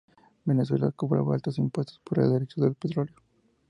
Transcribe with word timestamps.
Venezuela 0.45 0.91
cobraba 0.91 1.35
altos 1.35 1.59
impuestos 1.59 2.01
por 2.03 2.17
el 2.17 2.31
derecho 2.33 2.59
del 2.59 2.73
petróleo. 2.73 3.13